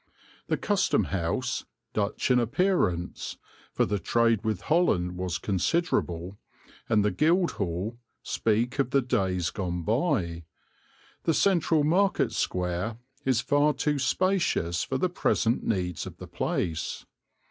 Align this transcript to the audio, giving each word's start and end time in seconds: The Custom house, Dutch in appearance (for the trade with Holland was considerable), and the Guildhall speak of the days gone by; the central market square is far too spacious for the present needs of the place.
The 0.47 0.57
Custom 0.57 1.03
house, 1.13 1.65
Dutch 1.93 2.31
in 2.31 2.39
appearance 2.39 3.37
(for 3.71 3.85
the 3.85 3.99
trade 3.99 4.43
with 4.43 4.61
Holland 4.61 5.15
was 5.15 5.37
considerable), 5.37 6.39
and 6.89 7.05
the 7.05 7.11
Guildhall 7.11 7.99
speak 8.23 8.79
of 8.79 8.89
the 8.89 9.03
days 9.03 9.51
gone 9.51 9.83
by; 9.83 10.45
the 11.25 11.35
central 11.35 11.83
market 11.83 12.31
square 12.33 12.97
is 13.25 13.41
far 13.41 13.75
too 13.75 13.99
spacious 13.99 14.81
for 14.83 14.97
the 14.97 15.07
present 15.07 15.63
needs 15.63 16.07
of 16.07 16.17
the 16.17 16.25
place. 16.27 17.05